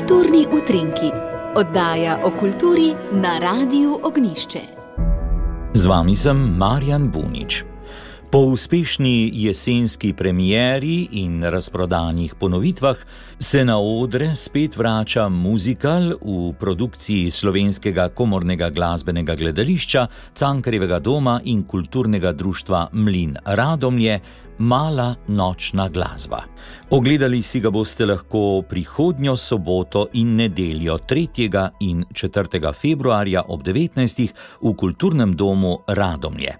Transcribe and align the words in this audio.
Kulturni 0.00 0.46
utrinki, 0.48 1.10
oddaja 1.56 2.14
o 2.24 2.30
kulturi 2.30 2.94
na 3.12 3.34
Radiu 3.38 3.98
Ognišče. 4.02 4.60
Z 5.74 5.86
vami 5.86 6.16
sem 6.16 6.38
Marjan 6.56 7.10
Bunič. 7.12 7.64
Po 8.32 8.38
uspešni 8.38 9.28
jesenski 9.34 10.12
premieri 10.16 11.08
in 11.20 11.42
razprodanih 11.44 12.34
ponovitvah 12.34 12.96
se 13.38 13.64
na 13.64 13.76
odre 13.78 14.32
spet 14.34 14.76
vrača 14.76 15.28
muzikal 15.28 16.14
v 16.16 16.54
produkciji 16.56 17.30
slovenskega 17.30 18.08
komornega 18.08 18.70
glasbenega 18.70 19.34
gledališča, 19.34 20.06
Cankarjevega 20.34 20.98
doma 20.98 21.40
in 21.44 21.62
kulturnega 21.62 22.32
društva 22.32 22.88
Mlin 22.92 23.36
Radomlje, 23.44 24.20
Mala 24.60 25.14
nočna 25.28 25.88
glasba. 25.88 26.44
Ogledali 26.90 27.42
si 27.42 27.60
ga 27.60 27.70
boste 27.70 28.04
lahko 28.06 28.60
prihodnjo 28.68 29.32
soboto 29.36 30.08
in 30.12 30.34
nedeljo 30.36 30.98
3. 30.98 31.70
in 31.80 32.04
4. 32.12 32.72
februarja 32.72 33.42
ob 33.48 33.62
19. 33.62 34.28
v 34.60 34.74
kulturnem 34.76 35.32
domu 35.36 35.78
Radomlje. 35.88 36.54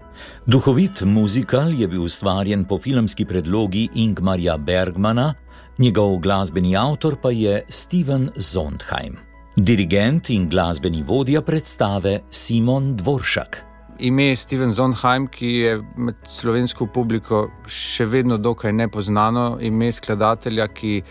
Duhovit 0.45 1.01
muzikal 1.01 1.73
je 1.73 1.87
bil 1.87 2.01
ustvarjen 2.01 2.65
po 2.65 2.79
filmski 2.79 3.25
predlogi 3.25 3.89
Ingmarja 3.93 4.57
Bergmana, 4.57 5.33
njegov 5.77 6.19
glasbeni 6.19 6.75
avtor 6.75 7.21
pa 7.21 7.29
je 7.29 7.63
Steven 7.69 8.31
Zondheim. 8.35 9.17
Dirigent 9.55 10.29
in 10.29 10.49
glasbeni 10.49 11.03
vodja 11.03 11.41
predstave 11.41 12.21
Simon 12.31 12.95
Dvoršak 12.97 13.70
ime 13.99 14.35
Steven 14.35 14.71
Zonheim, 14.71 15.27
ki 15.27 15.47
je 15.47 15.75
med 15.97 16.15
slovensko 16.29 16.87
publiko 16.93 17.47
še 17.67 18.05
vedno 18.05 18.37
dokaj 18.37 18.73
nepoznano, 18.73 19.57
ime 19.61 19.91
skladatelja, 19.91 20.67
ki 20.67 21.01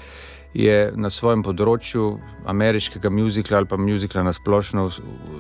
je 0.55 0.79
na 0.99 1.11
svojem 1.11 1.45
področju 1.47 2.17
ameriškega 2.51 3.11
muzikla 3.11 3.61
ali 3.61 3.71
pa 3.71 3.79
muzikla 3.79 4.25
na 4.27 4.33
splošno, 4.35 4.89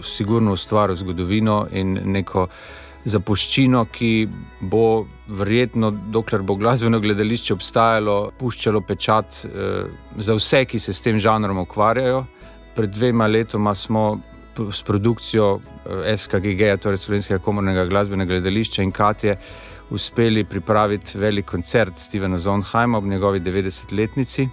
sigurno 0.06 0.55
ustvaril 0.55 0.97
zgodovino 0.97 1.64
in 1.72 1.98
neko 2.12 2.47
zapuščino, 3.05 3.86
ki 3.92 4.12
bo 4.70 5.06
verjetno, 5.27 5.91
dokler 6.12 6.42
bo 6.44 6.54
glasbeno 6.60 7.00
gledališče 7.00 7.54
obstajalo, 7.56 8.16
puščalo 8.38 8.82
pečat 8.84 9.44
eh, 9.44 9.88
za 10.16 10.36
vse, 10.36 10.64
ki 10.69 10.78
se 10.78 10.92
s 10.92 11.02
tem 11.02 11.19
žanrom 11.19 11.62
ukvarjajo. 11.64 12.27
Pred 12.77 12.92
dvema 12.94 13.27
letoma 13.27 13.75
smo 13.75 14.20
s 14.72 14.82
produkcijo 14.82 15.60
eh, 15.60 16.16
SKG, 16.16 16.80
torej 16.82 16.98
Slovenskega 16.98 17.40
komornega 17.42 17.84
glasbenega 17.84 18.34
gledališča 18.34 18.82
in 18.82 18.92
Katje, 18.92 19.36
uspeli 19.90 20.44
pripraviti 20.44 21.18
velik 21.18 21.46
koncert 21.46 21.98
Stevena 21.98 22.38
Zonheima 22.38 22.98
ob 22.98 23.04
njegovi 23.04 23.40
90-letnici. 23.40 24.48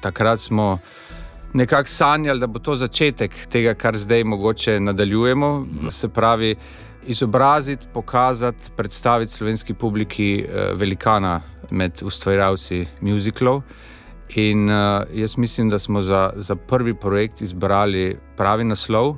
Takrat 0.00 0.40
smo 0.40 0.78
nekako 1.52 1.88
sanjali, 1.88 2.40
da 2.40 2.46
bo 2.46 2.58
to 2.58 2.74
začetek 2.76 3.46
tega, 3.50 3.74
kar 3.74 3.96
zdaj 3.96 4.24
mogoče 4.24 4.80
nadaljujemo. 4.80 5.66
Se 5.90 6.08
pravi, 6.08 6.56
izobraziti, 7.06 7.86
pokazati, 7.92 8.70
predstaviti 8.76 9.32
slovenski 9.32 9.74
publiki 9.74 10.44
eh, 10.44 10.72
velikana 10.74 11.40
med 11.70 12.02
ustvarjalci 12.02 12.86
muziklov. 13.00 13.62
In 14.36 14.70
uh, 14.70 15.02
jaz 15.12 15.36
mislim, 15.36 15.68
da 15.70 15.78
smo 15.78 16.02
za, 16.02 16.32
za 16.36 16.56
prvi 16.56 16.94
projekt 16.94 17.40
izbrali 17.42 18.18
pravi 18.36 18.64
naslov, 18.64 19.08
uh, 19.08 19.16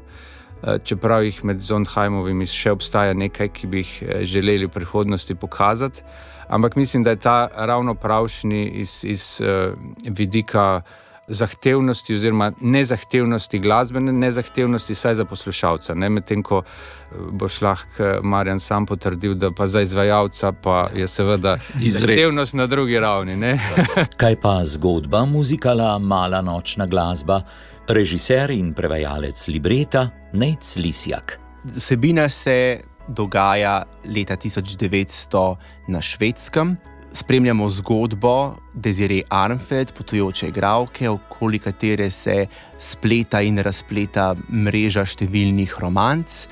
čeprav 0.84 1.24
jih 1.24 1.44
med 1.44 1.60
Zondheimovimi 1.60 2.46
še 2.46 2.72
obstaja 2.72 3.14
nekaj, 3.14 3.48
ki 3.52 3.66
bi 3.66 3.82
jih 3.82 3.92
uh, 4.02 4.22
želeli 4.24 4.66
v 4.66 4.72
prihodnosti 4.72 5.34
pokazati. 5.34 6.02
Ampak 6.48 6.76
mislim, 6.76 7.02
da 7.02 7.10
je 7.10 7.16
ta 7.16 7.48
ravno 7.54 7.94
pravšnji 7.94 8.66
iz, 8.68 9.04
iz 9.04 9.40
uh, 9.40 9.76
vidika 10.04 10.82
zahtevnosti, 11.28 12.14
oziroma 12.14 12.52
nezahtevnosti 12.60 13.58
glasbene, 13.58 14.12
nezahtevnosti, 14.12 14.94
saj 14.94 15.14
za 15.14 15.24
poslušalca. 15.24 15.94
Ne? 15.94 16.08
Medtem 16.08 16.42
ko 16.42 16.62
eh, 16.62 17.16
boš 17.30 17.60
lahko 17.62 18.02
eh, 18.02 18.18
Marjan 18.22 18.60
sam 18.60 18.86
potrdil, 18.86 19.34
da 19.34 19.50
pa 19.50 19.66
za 19.66 19.80
izvajalca 19.80 20.52
pa 20.52 20.88
je 20.94 21.08
seveda 21.08 21.58
zahtevnost 21.98 22.54
na 22.54 22.66
drugi 22.66 23.00
ravni. 23.00 23.56
Kaj 24.22 24.40
pa 24.40 24.60
zgodba 24.64 25.24
muzikala 25.24 25.98
Mala 25.98 26.42
nočna 26.42 26.86
glasba, 26.86 27.42
režiser 27.88 28.50
in 28.50 28.74
prevajalec 28.74 29.48
libreta 29.48 30.08
Nec 30.32 30.76
Lisjak. 30.76 31.38
Vsebina 31.64 32.28
se 32.28 32.80
dogaja 33.08 33.82
leta 34.04 34.36
1900 34.36 35.56
na 35.88 36.00
švedskem, 36.00 36.76
spremljamo 37.12 37.68
zgodbo 37.68 38.56
Deziree 38.74 39.22
Arnfeld, 39.28 39.92
potujoče 39.92 40.48
igralke, 40.48 41.08
okoli 41.08 41.58
katere 41.58 42.10
se 42.10 42.46
spleta 42.78 43.40
in 43.44 43.58
razpleta 43.60 44.32
mreža 44.48 45.04
številnih 45.04 45.74
romanc. 45.80 46.46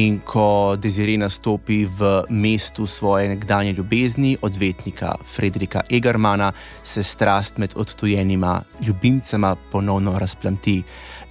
In 0.00 0.20
ko 0.24 0.76
Deziree 0.80 1.20
nastopi 1.20 1.84
v 1.84 2.22
mestu 2.30 2.86
svoje 2.86 3.28
nekdanje 3.28 3.74
ljubezni, 3.76 4.36
odvetnika 4.42 5.14
Frederika 5.34 5.84
Egermana, 5.90 6.52
se 6.82 7.02
strast 7.02 7.58
med 7.58 7.76
odtujenima 7.76 8.62
ljubimcema 8.86 9.54
ponovno 9.72 10.18
razplamti 10.18 10.82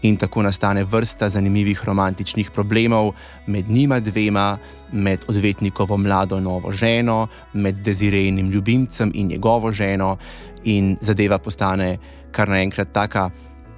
in 0.06 0.18
tako 0.18 0.42
nastane 0.46 0.84
vrsta 0.84 1.30
zanimivih 1.30 1.82
romantičnih 1.86 2.52
problemov 2.52 3.14
med 3.48 3.70
njima 3.70 4.00
dvema, 4.00 4.58
med 4.92 5.26
odvetnikovo 5.28 5.98
mlado 5.98 6.40
novo 6.40 6.72
ženo, 6.72 7.28
med 7.54 7.76
dezirejnim 7.76 8.52
ljubimcem 8.76 9.12
in 9.14 9.28
njegovo 9.28 9.72
ženo, 9.72 10.18
in 10.64 10.98
zadeva 11.02 11.38
postane 11.38 11.98
kar 12.32 12.50
naenkrat 12.50 12.92
taka. 12.92 13.30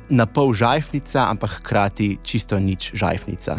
Na 0.10 0.26
pol 0.26 0.54
žajfnica, 0.54 1.26
ampak 1.30 1.50
hkrati 1.60 2.18
čisto 2.24 2.60
nič 2.60 2.94
žajfnica. 2.96 3.58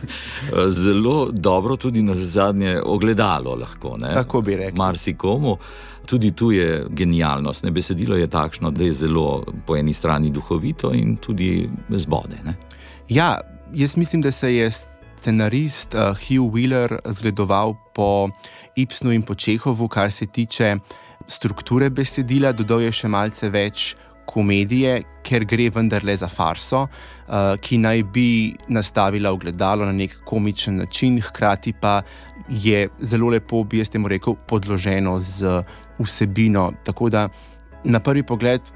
Zelo 0.82 1.28
dobro, 1.32 1.76
tudi 1.76 2.02
na 2.02 2.14
zadnje 2.14 2.80
ogledalo, 2.80 3.54
lahko. 3.54 3.96
Ne? 3.96 4.08
Tako 4.12 4.40
bi 4.40 4.56
rekel. 4.56 4.76
Marsikomu. 4.76 5.58
Tudi 6.06 6.30
tu 6.30 6.50
je 6.50 6.86
genialnost. 6.88 7.64
Ne? 7.64 7.70
Besedilo 7.70 8.16
je 8.16 8.26
takšno, 8.26 8.70
da 8.70 8.84
je 8.84 8.92
zelo 8.92 9.44
po 9.66 9.76
eni 9.76 9.92
strani 9.92 10.30
duhovito 10.30 10.94
in 10.94 11.16
tudi 11.16 11.68
zbode. 11.90 12.40
Ne? 12.44 12.56
Ja, 13.08 13.40
jaz 13.74 13.96
mislim, 13.96 14.22
da 14.22 14.32
se 14.32 14.54
je 14.54 14.70
scenarist 15.16 15.94
uh, 15.94 16.14
Hugh 16.14 16.52
Wheeler 16.52 16.98
zgledoval 17.04 17.76
po 17.94 18.28
Ipsnu 18.76 19.12
in 19.12 19.22
po 19.22 19.34
Čehovu, 19.34 19.88
kar 19.88 20.12
se 20.12 20.26
tiče 20.26 20.76
strukture 21.26 21.90
besedila, 21.90 22.52
dodal 22.52 22.86
je 22.86 22.92
še 22.92 23.08
malce 23.08 23.50
več. 23.50 23.94
Komedije, 24.26 25.04
ker 25.22 25.44
gre 25.46 25.68
vendarle 25.70 26.16
za 26.18 26.26
farso, 26.26 26.80
uh, 26.82 27.52
ki 27.62 27.76
naj 27.78 28.00
bi 28.10 28.28
nastavila 28.74 29.30
ogledalo 29.30 29.86
na 29.86 29.94
nek 29.94 30.16
komičen 30.26 30.80
način, 30.82 31.20
hkrati 31.22 31.72
pa 31.80 32.00
je 32.50 32.88
zelo 33.06 33.30
lepo, 33.30 33.62
bi 33.62 33.78
jaz 33.78 33.92
temu 33.94 34.10
rekel, 34.10 34.34
podloženo 34.50 35.14
z 35.22 35.62
vsebino. 36.02 36.72
Tako 36.84 37.08
da 37.14 37.28
na 37.86 38.02
prvi 38.02 38.26
pogled 38.26 38.66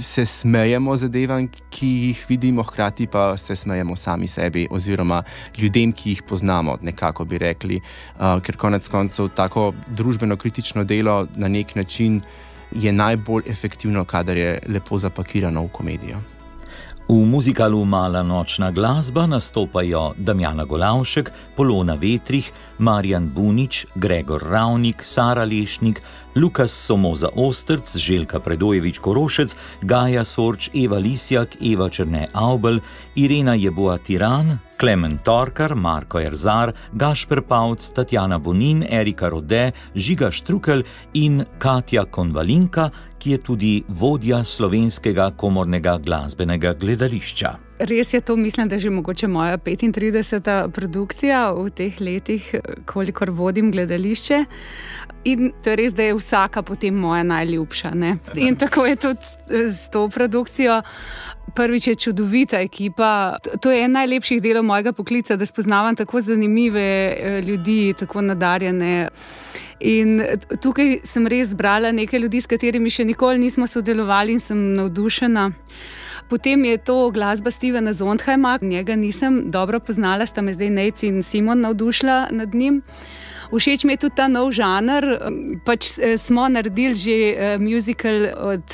se 0.00 0.26
smejemo 0.26 0.96
zadevam, 0.96 1.48
ki 1.70 1.86
jih 1.86 2.24
vidimo, 2.28 2.62
hkrati 2.62 3.06
pa 3.06 3.36
se 3.36 3.56
smejemo 3.56 3.96
sami 3.96 4.26
sebi, 4.26 4.66
oziroma 4.70 5.22
ljudem, 5.58 5.92
ki 5.92 6.10
jih 6.10 6.22
poznamo, 6.22 6.78
nekako 6.82 7.24
bi 7.24 7.38
rekli. 7.38 7.80
Uh, 7.80 8.40
ker 8.42 8.56
konec 8.56 8.88
koncev 8.88 9.28
tako 9.34 9.72
družbeno 9.88 10.36
kritično 10.36 10.84
delo 10.84 11.26
na 11.36 11.48
nek 11.48 11.74
način 11.74 12.20
je 12.72 12.92
najbolj 12.92 13.42
efektivno, 13.46 14.04
kadar 14.04 14.36
je 14.36 14.58
lepo 14.68 14.98
zapakirano 14.98 15.64
v 15.64 15.72
komedijo. 15.72 16.20
V 17.10 17.26
muzikalu 17.26 17.84
Mala 17.84 18.22
nočna 18.22 18.70
glasba 18.70 19.26
nastopajo 19.26 20.14
Damjana 20.16 20.64
Golavšek, 20.64 21.32
Polona 21.56 21.94
Vetrih, 21.94 22.52
Marjan 22.78 23.26
Bunič, 23.34 23.86
Gregor 23.94 24.42
Ravnik, 24.42 25.02
Sara 25.02 25.44
Lešnik, 25.44 26.00
Lukas 26.36 26.70
Somoza 26.70 27.28
Ostrc, 27.34 27.96
Željka 27.96 28.40
Predojevič 28.40 28.98
Korošec, 28.98 29.56
Gaja 29.82 30.24
Sorč, 30.24 30.70
Eva 30.74 30.98
Lisjak, 30.98 31.56
Eva 31.72 31.88
Črne 31.88 32.28
Aubel, 32.32 32.78
Irena 33.14 33.54
Jeboa 33.54 33.98
Tiran, 33.98 34.58
Klemen 34.80 35.18
Torkar, 35.18 35.74
Marko 35.74 36.18
Erzar, 36.18 36.72
Gašper 36.96 37.40
Pavc, 37.40 37.92
Tatjana 37.92 38.38
Bonin, 38.38 38.82
Erika 38.82 39.28
Rode, 39.28 39.72
Žiga 39.94 40.30
Štrukel 40.32 40.84
in 41.12 41.44
Katja 41.58 42.06
Konvalinka, 42.08 42.88
ki 43.20 43.30
je 43.30 43.38
tudi 43.44 43.72
vodja 43.88 44.40
slovenskega 44.40 45.34
komornega 45.36 45.98
glasbenega 46.00 46.72
gledališča. 46.80 47.69
Res 47.80 48.14
je 48.14 48.20
to, 48.20 48.36
mislim, 48.36 48.68
da 48.68 48.74
je 48.74 48.80
že 48.80 48.90
mogoče 48.90 49.28
moja 49.28 49.58
35. 49.58 50.70
produkcija 50.70 51.52
v 51.52 51.70
teh 51.70 52.00
letih, 52.00 52.54
kolikor 52.86 53.30
vodim 53.30 53.72
gledališče. 53.72 54.44
In 55.24 55.52
to 55.64 55.70
je 55.70 55.76
res, 55.76 55.92
da 55.92 56.02
je 56.02 56.14
vsaka 56.14 56.62
potem 56.62 56.94
moja 56.94 57.22
najljubša. 57.22 57.90
Ne? 57.94 58.16
In 58.34 58.56
tako 58.56 58.86
je 58.86 58.96
tudi 58.96 59.20
s 59.68 59.88
to 59.90 60.08
produkcijo. 60.08 60.82
Prvič 61.54 61.86
je 61.86 61.94
čudovita 61.94 62.60
ekipa. 62.60 63.36
To 63.62 63.70
je 63.70 63.84
en 63.84 63.92
najlepših 63.92 64.42
delov 64.42 64.64
mojega 64.64 64.92
poklica, 64.92 65.36
da 65.36 65.46
spoznavam 65.46 65.96
tako 65.96 66.20
zanimive 66.20 66.80
eh, 66.80 67.40
ljudi, 67.42 67.94
tako 67.98 68.20
nadarjene. 68.20 69.08
In 69.80 70.20
tukaj 70.62 71.00
sem 71.04 71.26
res 71.26 71.48
zbrala 71.54 71.92
nekaj 71.92 72.20
ljudi, 72.20 72.40
s 72.40 72.46
katerimi 72.46 72.90
še 72.90 73.04
nikoli 73.04 73.40
nismo 73.40 73.66
sodelovali 73.66 74.36
in 74.36 74.40
sem 74.40 74.60
navdušena. 74.76 75.50
Potem 76.30 76.64
je 76.64 76.78
to 76.78 77.10
glasba 77.10 77.50
Stevena 77.50 77.92
Zondheima, 77.92 78.58
njega 78.62 78.96
nisem 78.96 79.50
dobro 79.50 79.80
poznala, 79.80 80.26
sta 80.26 80.42
me 80.42 80.52
zdaj 80.54 80.70
Nec 80.70 81.02
in 81.02 81.22
Simon 81.22 81.60
navdušila 81.60 82.28
nad 82.30 82.54
njim. 82.54 82.82
Všeč 83.50 83.84
mi 83.84 83.92
je 83.98 84.06
tudi 84.06 84.14
ta 84.14 84.28
nov 84.30 84.52
žanr. 84.54 85.04
Pač 85.66 85.98
eh, 85.98 86.14
smo 86.18 86.46
naredili 86.48 86.94
že 86.94 87.16
uh, 87.34 87.62
musical 87.62 88.30
od 88.54 88.64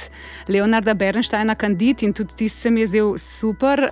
Leonarda 0.48 0.94
Bernsteina, 0.94 1.54
Candid 1.54 2.02
in 2.02 2.12
tudi 2.12 2.34
tisti 2.36 2.60
se 2.60 2.70
mi 2.70 2.80
je 2.80 2.86
zdel 2.86 3.08
super. 3.18 3.90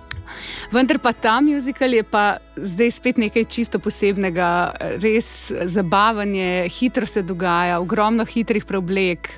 Vendar 0.71 0.99
pa 0.99 1.13
ta 1.13 1.41
musical 1.41 1.93
je 1.93 2.03
pa 2.03 2.37
zdaj 2.55 2.91
spet 2.91 3.17
nekaj 3.17 3.45
čisto 3.45 3.79
posebnega, 3.79 4.73
res 5.01 5.51
zabavanje, 5.51 6.69
hitro 6.69 7.05
se 7.05 7.21
dogaja, 7.21 7.79
ogromno 7.79 8.25
hitrih 8.25 8.65
preoblek 8.65 9.29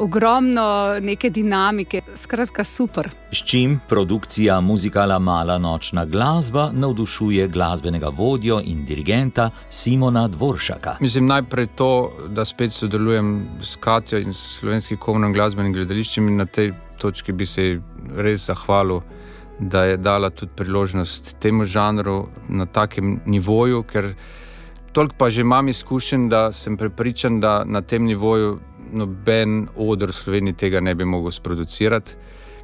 ogromno 0.00 0.98
neke 1.00 1.30
dinamike, 1.30 2.00
skratka, 2.16 2.64
super. 2.64 3.10
S 3.32 3.44
čim 3.44 3.80
produkcija 3.88 4.60
muzikala 4.60 5.18
Mala 5.18 5.58
nočna 5.58 6.04
glasba 6.04 6.70
navdušuje 6.72 7.48
glasbenega 7.48 8.08
vodjo 8.08 8.60
in 8.64 8.84
dirigenta 8.84 9.50
Simona 9.68 10.28
Dvoršaka. 10.70 10.96
Mislim 11.00 11.26
najprej 11.26 11.66
to, 11.76 12.12
da 12.28 12.44
spet 12.44 12.72
sodelujem 12.72 13.48
s 13.62 13.76
Katijo 13.76 14.20
in 14.20 14.32
slovenskim 14.32 14.98
komunom 14.98 15.32
glasbenim 15.32 15.72
gledališčem 15.72 16.28
in 16.28 16.36
na 16.36 16.46
tej 16.46 16.72
točki 16.98 17.32
bi 17.32 17.46
se 17.46 17.80
res 18.16 18.46
zahvalil. 18.46 19.00
Da 19.60 19.84
je 19.84 19.96
dala 19.96 20.30
tudi 20.30 20.52
priložnost 20.56 21.36
temu 21.40 21.64
žanru 21.64 22.28
na 22.48 22.66
takem 22.66 23.20
nivoju, 23.26 23.82
ker 23.82 24.14
toliko 24.92 25.14
pa 25.18 25.30
že 25.30 25.40
imam 25.40 25.68
izkušen, 25.68 26.28
da 26.28 26.52
sem 26.52 26.76
prepričan, 26.76 27.40
da 27.40 27.64
na 27.64 27.82
tem 27.82 28.06
nivoju 28.06 28.58
noben 28.92 29.68
odr 29.76 30.10
v 30.10 30.16
Sloveniji 30.16 30.56
tega 30.56 30.80
ne 30.80 30.94
bi 30.94 31.04
mogel 31.04 31.30
sproducirati, 31.30 32.16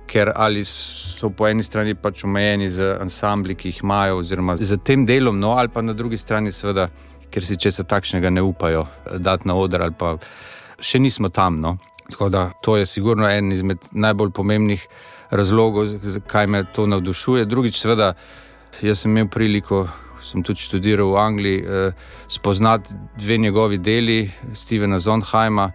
ker 0.06 0.32
ali 0.34 0.64
so 0.64 1.30
po 1.30 1.48
eni 1.48 1.62
strani 1.62 1.94
pač 1.94 2.24
omejeni 2.24 2.68
z 2.70 2.96
ansambli, 3.00 3.54
ki 3.54 3.68
jih 3.68 3.82
imajo, 3.82 4.18
oziroma 4.22 4.56
z 4.56 4.78
tem 4.84 5.06
delom, 5.06 5.38
no, 5.40 5.52
ali 5.58 5.68
pa 5.68 5.82
na 5.82 5.92
drugi 5.92 6.16
strani, 6.16 6.52
seveda, 6.52 6.88
ker 7.36 7.44
si 7.44 7.60
česa 7.60 7.84
takšnega 7.84 8.32
ne 8.32 8.40
upajo 8.40 8.86
eh, 8.88 9.18
dati 9.20 9.44
na 9.44 9.58
odr, 9.60 9.84
ali 9.84 9.92
pa 9.92 10.16
še 10.80 10.96
nismo 10.96 11.28
tam. 11.28 11.60
No. 11.60 11.76
Tako 12.08 12.30
da 12.32 12.48
to 12.64 12.78
je 12.80 12.88
sigurno 12.88 13.28
en 13.28 13.52
izmed 13.52 13.92
najbolj 13.92 14.32
pomembnih 14.32 14.80
razlogov, 15.28 15.90
zakaj 16.00 16.46
me 16.48 16.64
to 16.64 16.86
navdušuje. 16.88 17.44
Drugič, 17.44 17.76
seveda, 17.82 18.14
jaz 18.80 19.04
sem 19.04 19.12
imel 19.12 19.28
priliko. 19.28 19.84
Sem 20.26 20.42
tudi 20.42 20.58
študiral 20.58 21.12
v 21.12 21.18
Angliji, 21.20 21.58
eh, 21.60 21.92
spoznati 22.32 22.96
dve 23.20 23.36
njegovi 23.38 23.76
deli, 23.78 24.30
Stevena 24.56 24.98
Zondheima, 24.98 25.70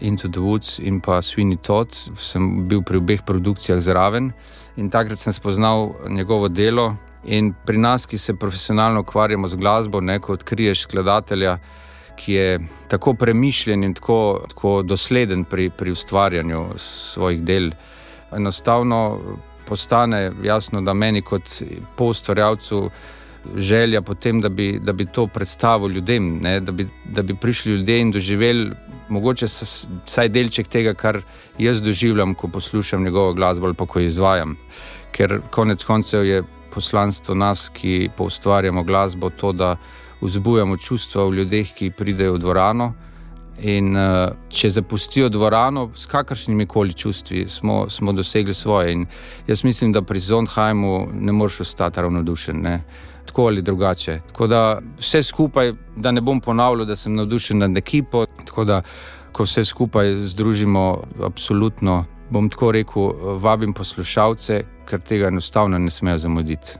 Into 0.00 0.28
the 0.28 0.40
Woods 0.40 0.78
in 0.78 1.02
pa 1.02 1.18
Sweeney 1.20 1.58
Todd. 1.58 1.90
Sem 2.16 2.68
bil 2.68 2.86
pri 2.86 3.02
obeh 3.02 3.26
produkcijah 3.26 3.82
zraven 3.82 4.30
in 4.76 4.88
takrat 4.88 5.18
sem 5.18 5.34
spoznal 5.34 5.90
njegovo 6.08 6.48
delo. 6.48 6.94
In 7.24 7.52
pri 7.66 7.78
nas, 7.78 8.06
ki 8.06 8.18
se 8.18 8.34
profesionalno 8.34 9.00
ukvarjamo 9.00 9.48
z 9.48 9.56
glasbo, 9.56 10.00
neko 10.00 10.32
odkriješ 10.32 10.82
skladatelja, 10.82 11.58
ki 12.16 12.32
je 12.32 12.58
tako 12.88 13.14
premišljen 13.14 13.84
in 13.84 13.94
tako, 13.94 14.44
tako 14.48 14.82
dosleden 14.82 15.44
pri, 15.44 15.70
pri 15.70 15.92
ustvarjanju 15.92 16.66
svojih 16.76 17.42
del. 17.42 17.70
Enostavno 18.36 19.20
postane 19.66 20.32
jasno, 20.42 20.80
da 20.80 20.94
meni 20.94 21.22
kot 21.22 21.62
poustvarjalcu 21.96 22.90
želja 23.56 24.02
potem, 24.02 24.40
da 24.40 24.48
bi, 24.48 24.78
da 24.82 24.92
bi 24.92 25.06
to 25.06 25.26
predstavil 25.26 25.90
ljudem, 25.90 26.38
ne, 26.42 26.60
da, 26.60 26.72
bi, 26.72 26.86
da 27.04 27.22
bi 27.22 27.34
prišli 27.34 27.72
ljudje 27.72 28.00
in 28.00 28.10
doživeli 28.10 28.70
mogoče 29.08 29.46
vsaj 29.46 30.28
delček 30.28 30.68
tega, 30.68 30.94
kar 30.94 31.22
jaz 31.58 31.82
doživljam, 31.82 32.34
ko 32.34 32.48
poslušam 32.48 33.04
njegovo 33.04 33.32
glasbo 33.34 33.66
ali 33.66 33.74
pa 33.74 33.86
ko 33.86 34.00
jo 34.00 34.06
izvajam. 34.06 34.56
Ker 35.12 35.40
konec 35.50 35.84
koncev 35.84 36.26
je 36.26 36.42
poslanstvo 36.74 37.34
nas, 37.34 37.68
ki 37.74 38.10
poustvarjamo 38.16 38.82
glasbo, 38.82 39.30
to, 39.30 39.52
da 39.52 39.76
vzbujamo 40.20 40.76
čustva 40.76 41.24
v 41.28 41.40
ljudeh, 41.40 41.74
ki 41.74 41.90
pridejo 41.96 42.34
v 42.34 42.42
dvorano. 42.42 42.92
In 43.60 43.92
uh, 43.96 44.32
če 44.48 44.70
zapustijo 44.72 45.28
dvorano 45.28 45.90
s 45.94 46.06
kakršnimi 46.08 46.64
koli 46.66 46.94
čustvi, 46.96 47.44
smo, 47.48 47.90
smo 47.90 48.12
dosegli 48.12 48.54
svoje. 48.54 48.92
In 48.92 49.06
jaz 49.46 49.64
mislim, 49.64 49.92
da 49.92 50.02
pri 50.02 50.18
Zondheimu 50.18 51.08
ne 51.12 51.32
moreš 51.32 51.60
ostati 51.60 52.00
ravnodušen. 52.00 52.62
Ne? 52.62 52.82
tako 53.30 53.46
ali 53.46 53.62
drugače. 53.62 54.20
Tako 54.26 54.46
da 54.46 54.80
vse 54.98 55.22
skupaj, 55.22 55.72
da 55.96 56.10
ne 56.10 56.20
bom 56.20 56.40
ponavljal, 56.40 56.86
da 56.86 56.96
sem 56.96 57.14
navdušen 57.14 57.58
nad 57.58 57.76
ekipo. 57.76 58.26
Tako 58.26 58.64
da, 58.64 58.82
ko 59.32 59.46
vse 59.46 59.64
skupaj 59.64 60.14
združimo, 60.16 61.02
absolutno 61.22 62.04
bom 62.30 62.48
tako 62.50 62.72
rekel, 62.72 63.12
vabim 63.42 63.72
poslušalce, 63.72 64.62
ker 64.86 65.00
tega 65.00 65.28
enostavno 65.28 65.78
ne 65.78 65.90
smejo 65.90 66.18
zamuditi. 66.18 66.78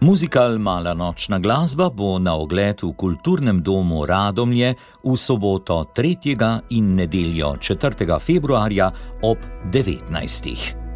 Muzikal 0.00 0.58
Mala 0.58 0.94
nočna 0.94 1.38
glasba 1.38 1.90
bo 1.90 2.18
na 2.18 2.36
ogled 2.38 2.82
v 2.82 2.92
kulturnem 2.94 3.62
domu 3.62 4.06
Radomlje 4.06 4.74
v 5.02 5.16
soboto 5.16 5.84
3. 5.96 6.60
in 6.70 6.94
nedeljo 6.94 7.56
4. 7.58 8.18
februarja 8.20 8.92
ob 9.22 9.38
19. 9.72 10.87